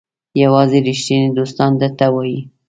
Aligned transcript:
یوازې 0.43 0.77
ریښتیني 0.87 1.29
دوستان 1.37 1.71
درته 1.81 2.05
وایي. 2.13 2.39